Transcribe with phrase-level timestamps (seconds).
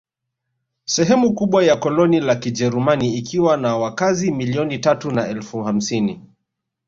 [0.85, 6.21] Sehemu kubwa ya koloni la Kijerumani ikiwa na wakazi milioni tatu na elfu hamsini